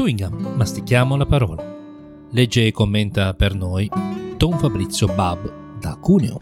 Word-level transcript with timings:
Chewing 0.00 0.18
gum, 0.18 0.54
mastichiamo 0.56 1.14
la 1.14 1.26
parola. 1.26 1.62
Legge 2.30 2.66
e 2.66 2.72
commenta 2.72 3.34
per 3.34 3.54
noi 3.54 3.86
Don 4.34 4.58
Fabrizio 4.58 5.06
Bab 5.08 5.78
da 5.78 5.94
Cuneo. 6.00 6.38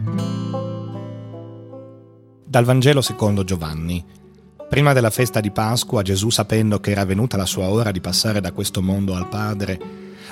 Dal 2.44 2.64
Vangelo 2.64 3.00
secondo 3.00 3.42
Giovanni. 3.42 4.04
Prima 4.68 4.92
della 4.92 5.10
festa 5.10 5.40
di 5.40 5.50
Pasqua, 5.50 6.02
Gesù, 6.02 6.30
sapendo 6.30 6.78
che 6.78 6.92
era 6.92 7.04
venuta 7.04 7.36
la 7.36 7.46
sua 7.46 7.68
ora 7.68 7.90
di 7.90 8.00
passare 8.00 8.40
da 8.40 8.52
questo 8.52 8.80
mondo 8.80 9.16
al 9.16 9.28
Padre, 9.28 9.76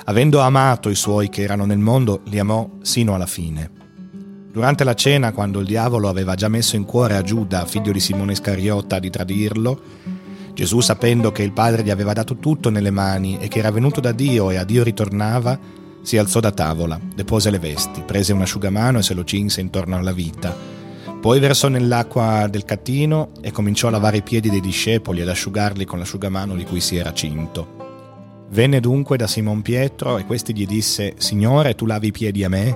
avendo 0.05 0.39
amato 0.39 0.87
i 0.87 0.95
suoi 0.95 1.27
che 1.27 1.41
erano 1.41 1.65
nel 1.65 1.79
mondo, 1.79 2.21
li 2.27 2.39
amò 2.39 2.77
sino 2.79 3.13
alla 3.13 3.25
fine. 3.25 3.69
Durante 4.53 4.85
la 4.85 4.93
cena, 4.93 5.33
quando 5.33 5.59
il 5.59 5.65
diavolo 5.65 6.07
aveva 6.07 6.35
già 6.35 6.47
messo 6.47 6.77
in 6.77 6.85
cuore 6.85 7.17
a 7.17 7.23
Giuda, 7.23 7.65
figlio 7.65 7.91
di 7.91 7.99
Simone 7.99 8.31
Iscariota, 8.31 8.99
di 8.99 9.09
tradirlo, 9.09 9.81
Gesù, 10.57 10.79
sapendo 10.79 11.31
che 11.31 11.43
il 11.43 11.51
Padre 11.51 11.83
gli 11.83 11.91
aveva 11.91 12.13
dato 12.13 12.37
tutto 12.37 12.71
nelle 12.71 12.89
mani 12.89 13.37
e 13.37 13.47
che 13.47 13.59
era 13.59 13.69
venuto 13.69 13.99
da 13.99 14.11
Dio 14.11 14.49
e 14.49 14.55
a 14.55 14.63
Dio 14.63 14.81
ritornava, 14.81 15.59
si 16.01 16.17
alzò 16.17 16.39
da 16.39 16.49
tavola, 16.49 16.99
depose 17.13 17.51
le 17.51 17.59
vesti, 17.59 18.01
prese 18.01 18.33
un 18.33 18.41
asciugamano 18.41 18.97
e 18.97 19.03
se 19.03 19.13
lo 19.13 19.23
cinse 19.23 19.61
intorno 19.61 19.97
alla 19.97 20.13
vita. 20.13 20.57
Poi 21.21 21.39
versò 21.39 21.67
nell'acqua 21.67 22.47
del 22.49 22.65
catino 22.65 23.33
e 23.39 23.51
cominciò 23.51 23.89
a 23.89 23.91
lavare 23.91 24.17
i 24.17 24.21
piedi 24.23 24.49
dei 24.49 24.59
discepoli 24.59 25.21
ed 25.21 25.29
asciugarli 25.29 25.85
con 25.85 25.99
l'asciugamano 25.99 26.55
di 26.55 26.63
cui 26.63 26.79
si 26.79 26.95
era 26.95 27.13
cinto. 27.13 27.75
Venne 28.49 28.79
dunque 28.79 29.15
da 29.15 29.27
Simon 29.27 29.61
Pietro 29.61 30.17
e 30.17 30.25
questi 30.25 30.55
gli 30.55 30.65
disse, 30.65 31.13
Signore, 31.19 31.75
tu 31.75 31.85
lavi 31.85 32.07
i 32.07 32.11
piedi 32.11 32.43
a 32.43 32.49
me? 32.49 32.75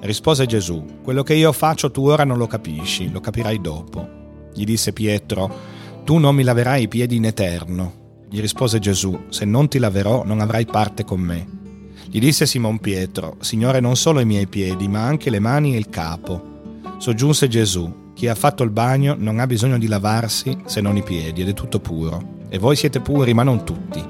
Rispose 0.00 0.46
Gesù, 0.46 0.84
quello 1.04 1.22
che 1.22 1.34
io 1.34 1.52
faccio 1.52 1.92
tu 1.92 2.08
ora 2.08 2.24
non 2.24 2.38
lo 2.38 2.48
capisci, 2.48 3.08
lo 3.12 3.20
capirai 3.20 3.60
dopo. 3.60 4.22
Gli 4.52 4.64
disse 4.64 4.92
Pietro, 4.92 5.73
tu 6.04 6.18
non 6.18 6.34
mi 6.34 6.42
laverai 6.42 6.82
i 6.82 6.88
piedi 6.88 7.16
in 7.16 7.24
eterno. 7.24 8.02
Gli 8.28 8.40
rispose 8.40 8.78
Gesù, 8.78 9.24
se 9.30 9.46
non 9.46 9.68
ti 9.68 9.78
laverò 9.78 10.22
non 10.24 10.40
avrai 10.40 10.66
parte 10.66 11.02
con 11.02 11.18
me. 11.18 11.46
Gli 12.10 12.18
disse 12.18 12.44
Simon 12.44 12.78
Pietro, 12.78 13.36
Signore 13.40 13.80
non 13.80 13.96
solo 13.96 14.20
i 14.20 14.26
miei 14.26 14.46
piedi, 14.46 14.86
ma 14.86 15.02
anche 15.02 15.30
le 15.30 15.38
mani 15.38 15.74
e 15.74 15.78
il 15.78 15.88
capo. 15.88 16.82
Soggiunse 16.98 17.48
Gesù, 17.48 18.12
chi 18.12 18.28
ha 18.28 18.34
fatto 18.34 18.62
il 18.62 18.70
bagno 18.70 19.16
non 19.18 19.38
ha 19.38 19.46
bisogno 19.46 19.78
di 19.78 19.86
lavarsi 19.86 20.58
se 20.66 20.82
non 20.82 20.98
i 20.98 21.02
piedi 21.02 21.40
ed 21.40 21.48
è 21.48 21.54
tutto 21.54 21.80
puro. 21.80 22.42
E 22.50 22.58
voi 22.58 22.76
siete 22.76 23.00
puri, 23.00 23.32
ma 23.32 23.42
non 23.42 23.64
tutti. 23.64 24.04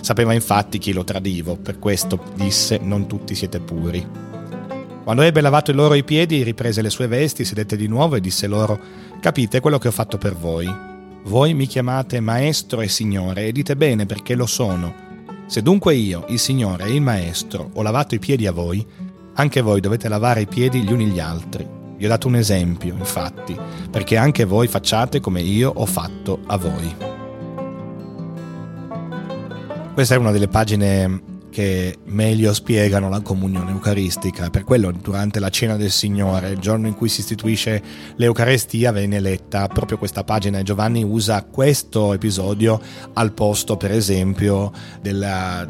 Sapeva 0.00 0.32
infatti 0.34 0.78
chi 0.78 0.92
lo 0.92 1.02
tradivo, 1.02 1.56
per 1.56 1.80
questo 1.80 2.22
disse 2.36 2.78
non 2.80 3.08
tutti 3.08 3.34
siete 3.34 3.58
puri. 3.58 4.06
Quando 5.02 5.22
ebbe 5.22 5.40
lavato 5.40 5.72
loro 5.72 5.94
i 5.94 6.04
piedi, 6.04 6.44
riprese 6.44 6.82
le 6.82 6.90
sue 6.90 7.08
vesti, 7.08 7.44
sedette 7.44 7.74
di 7.74 7.88
nuovo 7.88 8.14
e 8.14 8.20
disse 8.20 8.46
loro, 8.46 8.78
capite 9.20 9.58
quello 9.58 9.78
che 9.78 9.88
ho 9.88 9.92
fatto 9.92 10.18
per 10.18 10.36
voi 10.36 10.90
voi 11.24 11.54
mi 11.54 11.66
chiamate 11.66 12.20
Maestro 12.20 12.80
e 12.80 12.88
Signore 12.88 13.46
e 13.46 13.52
dite 13.52 13.76
bene 13.76 14.06
perché 14.06 14.34
lo 14.34 14.46
sono. 14.46 15.10
Se 15.46 15.62
dunque 15.62 15.94
io, 15.94 16.24
il 16.28 16.38
Signore 16.38 16.84
e 16.84 16.94
il 16.94 17.00
Maestro, 17.00 17.70
ho 17.72 17.82
lavato 17.82 18.14
i 18.14 18.18
piedi 18.18 18.46
a 18.46 18.52
voi, 18.52 18.84
anche 19.34 19.60
voi 19.60 19.80
dovete 19.80 20.08
lavare 20.08 20.42
i 20.42 20.46
piedi 20.46 20.82
gli 20.82 20.92
uni 20.92 21.06
gli 21.06 21.20
altri. 21.20 21.66
Vi 21.96 22.04
ho 22.04 22.08
dato 22.08 22.26
un 22.26 22.36
esempio, 22.36 22.94
infatti, 22.94 23.56
perché 23.90 24.16
anche 24.16 24.44
voi 24.44 24.66
facciate 24.66 25.20
come 25.20 25.40
io 25.40 25.70
ho 25.74 25.86
fatto 25.86 26.40
a 26.46 26.56
voi. 26.56 26.94
Questa 29.94 30.14
è 30.14 30.18
una 30.18 30.32
delle 30.32 30.48
pagine 30.48 31.31
che 31.52 31.98
meglio 32.06 32.52
spiegano 32.54 33.08
la 33.08 33.20
comunione 33.20 33.70
eucaristica. 33.70 34.50
Per 34.50 34.64
quello 34.64 34.90
durante 34.90 35.38
la 35.38 35.50
cena 35.50 35.76
del 35.76 35.90
Signore, 35.90 36.50
il 36.50 36.58
giorno 36.58 36.88
in 36.88 36.94
cui 36.94 37.08
si 37.08 37.20
istituisce 37.20 37.80
l'Eucarestia, 38.16 38.90
venne 38.90 39.20
letta 39.20 39.68
proprio 39.68 39.98
questa 39.98 40.24
pagina 40.24 40.58
e 40.58 40.62
Giovanni 40.62 41.04
usa 41.04 41.44
questo 41.44 42.14
episodio 42.14 42.80
al 43.12 43.32
posto, 43.32 43.76
per 43.76 43.92
esempio, 43.92 44.72
della 45.00 45.68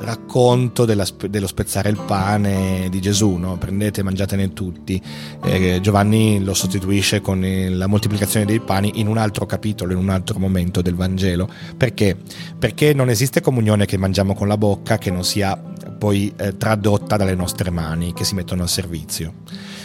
racconto 0.00 0.84
della, 0.84 1.06
dello 1.28 1.46
spezzare 1.46 1.88
il 1.88 1.98
pane 2.04 2.88
di 2.90 3.00
Gesù, 3.00 3.34
no? 3.36 3.56
prendete 3.56 4.00
e 4.00 4.04
mangiatene 4.04 4.52
tutti. 4.52 5.00
Eh, 5.44 5.80
Giovanni 5.80 6.42
lo 6.42 6.54
sostituisce 6.54 7.20
con 7.20 7.44
la 7.70 7.86
moltiplicazione 7.86 8.46
dei 8.46 8.60
pani 8.60 8.92
in 9.00 9.06
un 9.06 9.18
altro 9.18 9.46
capitolo, 9.46 9.92
in 9.92 9.98
un 9.98 10.08
altro 10.10 10.38
momento 10.38 10.82
del 10.82 10.94
Vangelo. 10.94 11.48
Perché? 11.76 12.16
Perché 12.58 12.94
non 12.94 13.08
esiste 13.08 13.40
comunione 13.40 13.86
che 13.86 13.96
mangiamo 13.96 14.34
con 14.34 14.48
la 14.48 14.56
bocca 14.56 14.85
che 14.94 15.10
non 15.10 15.24
sia 15.24 15.60
poi 15.98 16.32
eh, 16.36 16.56
tradotta 16.56 17.16
dalle 17.16 17.34
nostre 17.34 17.70
mani 17.70 18.12
che 18.12 18.24
si 18.24 18.34
mettono 18.34 18.62
al 18.62 18.68
servizio. 18.68 19.32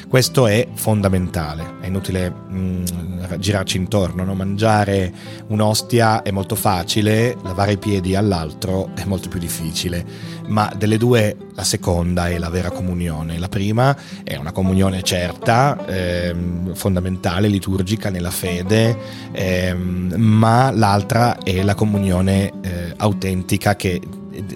Questo 0.07 0.45
è 0.45 0.67
fondamentale, 0.73 1.75
è 1.79 1.87
inutile 1.87 2.29
mh, 2.29 2.83
mm, 2.93 3.33
girarci 3.39 3.77
intorno, 3.77 4.25
no? 4.25 4.33
mangiare 4.33 5.09
un'ostia 5.47 6.21
è 6.21 6.31
molto 6.31 6.55
facile, 6.55 7.37
lavare 7.43 7.73
i 7.73 7.77
piedi 7.77 8.13
all'altro 8.13 8.89
è 8.93 9.05
molto 9.05 9.29
più 9.29 9.39
difficile, 9.39 10.05
ma 10.47 10.69
delle 10.77 10.97
due 10.97 11.37
la 11.55 11.63
seconda 11.63 12.27
è 12.27 12.37
la 12.39 12.49
vera 12.49 12.71
comunione, 12.71 13.39
la 13.39 13.47
prima 13.47 13.95
è 14.25 14.35
una 14.35 14.51
comunione 14.51 15.01
certa, 15.01 15.77
ehm, 15.87 16.73
fondamentale, 16.73 17.47
liturgica 17.47 18.09
nella 18.09 18.31
fede, 18.31 18.97
ehm, 19.31 20.13
ma 20.17 20.71
l'altra 20.71 21.37
è 21.37 21.63
la 21.63 21.73
comunione 21.73 22.51
eh, 22.61 22.93
autentica 22.97 23.77
che 23.77 24.01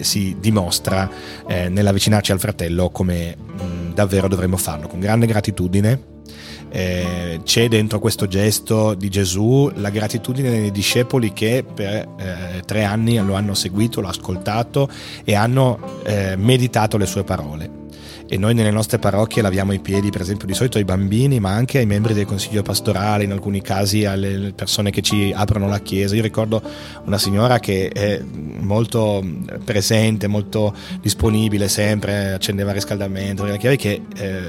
si 0.00 0.36
dimostra 0.38 1.10
eh, 1.46 1.68
nell'avvicinarci 1.68 2.32
al 2.32 2.40
fratello 2.40 2.90
come 2.90 3.36
mh, 3.36 3.64
mm, 3.64 3.92
davvero 3.92 4.28
dovremmo 4.28 4.56
farlo, 4.56 4.88
con 4.88 5.00
grande 5.00 5.26
gratitudine. 5.26 6.14
Eh, 6.68 7.40
c'è 7.44 7.68
dentro 7.68 8.00
questo 8.00 8.26
gesto 8.26 8.94
di 8.94 9.08
Gesù 9.08 9.70
la 9.76 9.88
gratitudine 9.88 10.50
dei 10.50 10.72
discepoli 10.72 11.32
che 11.32 11.64
per 11.64 12.08
eh, 12.18 12.62
tre 12.66 12.84
anni 12.84 13.16
lo 13.18 13.34
hanno 13.34 13.54
seguito, 13.54 14.00
l'hanno 14.00 14.12
ascoltato 14.12 14.88
e 15.24 15.34
hanno 15.34 15.78
eh, 16.04 16.34
meditato 16.36 16.96
le 16.96 17.06
sue 17.06 17.22
parole 17.22 17.84
e 18.28 18.36
noi 18.36 18.54
nelle 18.54 18.70
nostre 18.70 18.98
parrocchie 18.98 19.40
laviamo 19.40 19.72
i 19.72 19.78
piedi 19.78 20.10
per 20.10 20.20
esempio 20.20 20.46
di 20.46 20.54
solito 20.54 20.78
ai 20.78 20.84
bambini 20.84 21.38
ma 21.38 21.50
anche 21.50 21.78
ai 21.78 21.86
membri 21.86 22.12
del 22.12 22.26
consiglio 22.26 22.62
pastorale 22.62 23.24
in 23.24 23.32
alcuni 23.32 23.62
casi 23.62 24.04
alle 24.04 24.52
persone 24.54 24.90
che 24.90 25.02
ci 25.02 25.32
aprono 25.34 25.68
la 25.68 25.80
chiesa. 25.80 26.14
Io 26.14 26.22
ricordo 26.22 26.60
una 27.04 27.18
signora 27.18 27.58
che 27.60 27.88
è 27.88 28.20
molto 28.22 29.24
presente 29.64 30.26
molto 30.26 30.74
disponibile 31.00 31.68
sempre 31.68 32.32
accendeva 32.32 32.70
il 32.70 32.76
riscaldamento 32.76 33.44
che 33.76 34.02
eh, 34.16 34.40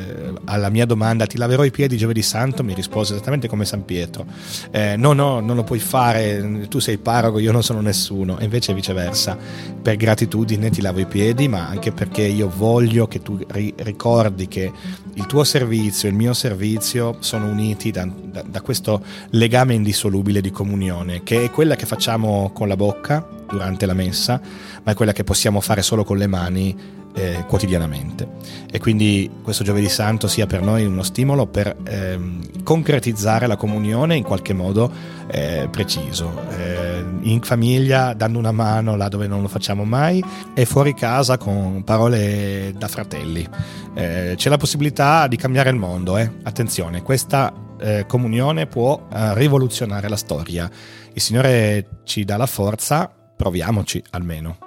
alla 0.45 0.69
mia 0.69 0.85
domanda 0.85 1.25
ti 1.25 1.37
laverò 1.37 1.63
i 1.63 1.71
piedi 1.71 1.97
giovedì 1.97 2.21
santo? 2.21 2.63
mi 2.63 2.73
rispose 2.73 3.13
esattamente 3.13 3.47
come 3.47 3.65
San 3.65 3.85
Pietro. 3.85 4.25
Eh, 4.71 4.95
no 4.97 5.13
no 5.13 5.39
non 5.39 5.55
lo 5.55 5.63
puoi 5.63 5.79
fare 5.79 6.65
tu 6.67 6.79
sei 6.79 6.97
parroco 6.97 7.39
io 7.39 7.51
non 7.51 7.63
sono 7.63 7.81
nessuno. 7.81 8.39
E 8.39 8.45
invece 8.45 8.73
viceversa. 8.73 9.37
Per 9.81 9.95
gratitudine 9.95 10.69
ti 10.69 10.81
lavo 10.81 10.99
i 10.99 11.05
piedi 11.05 11.47
ma 11.47 11.67
anche 11.67 11.91
perché 11.91 12.23
io 12.23 12.51
voglio 12.53 13.07
che 13.07 13.21
tu 13.21 13.37
ricordi 13.77 14.47
che 14.47 14.71
il 15.13 15.25
tuo 15.25 15.43
servizio 15.43 16.07
e 16.07 16.11
il 16.11 16.17
mio 16.17 16.33
servizio 16.33 17.17
sono 17.19 17.49
uniti 17.49 17.91
da, 17.91 18.07
da, 18.07 18.43
da 18.43 18.61
questo 18.61 19.03
legame 19.31 19.73
indissolubile 19.73 20.41
di 20.41 20.51
comunione, 20.51 21.23
che 21.23 21.43
è 21.43 21.51
quella 21.51 21.75
che 21.75 21.85
facciamo 21.85 22.51
con 22.53 22.67
la 22.67 22.75
bocca 22.75 23.25
durante 23.49 23.85
la 23.85 23.93
messa, 23.93 24.39
ma 24.83 24.91
è 24.91 24.95
quella 24.95 25.13
che 25.13 25.23
possiamo 25.23 25.61
fare 25.61 25.81
solo 25.81 26.03
con 26.03 26.17
le 26.17 26.27
mani 26.27 26.75
eh, 27.17 27.43
quotidianamente. 27.47 28.27
E 28.71 28.79
quindi 28.79 29.29
questo 29.41 29.63
giovedì 29.63 29.89
santo 29.89 30.27
sia 30.27 30.45
per 30.45 30.61
noi 30.61 30.85
uno 30.85 31.03
stimolo 31.03 31.47
per 31.47 31.75
ehm, 31.83 32.63
concretizzare 32.63 33.47
la 33.47 33.55
comunione 33.55 34.15
in 34.15 34.23
qualche 34.23 34.53
modo 34.53 34.91
eh, 35.31 35.67
preciso, 35.71 36.31
eh, 36.51 37.03
in 37.21 37.41
famiglia 37.41 38.13
dando 38.13 38.37
una 38.37 38.51
mano 38.51 38.95
là 38.95 39.07
dove 39.07 39.27
non 39.27 39.41
lo 39.41 39.47
facciamo 39.47 39.83
mai 39.83 40.23
e 40.53 40.65
fuori 40.65 40.93
casa 40.93 41.37
con 41.37 41.83
parole 41.83 42.73
da 42.77 42.87
fratelli. 42.87 43.47
Eh, 43.95 44.33
c'è 44.35 44.49
la 44.49 44.57
possibilità 44.57 45.27
di 45.27 45.37
cambiare 45.37 45.71
il 45.71 45.77
mondo, 45.77 46.17
eh. 46.17 46.31
attenzione, 46.43 47.01
questa 47.01 47.51
eh, 47.79 48.05
comunione 48.07 48.67
può 48.67 49.07
rivoluzionare 49.09 50.07
la 50.07 50.15
storia. 50.15 50.69
Il 51.13 51.21
Signore 51.21 52.01
ci 52.03 52.23
dà 52.25 52.37
la 52.37 52.45
forza, 52.45 53.11
proviamoci 53.35 54.03
almeno. 54.11 54.66